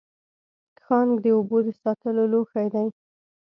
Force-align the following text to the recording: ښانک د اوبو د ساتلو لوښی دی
ښانک 0.83 1.15
د 1.21 1.25
اوبو 1.35 1.57
د 1.65 1.67
ساتلو 1.81 2.23
لوښی 2.31 2.67
دی 2.73 2.87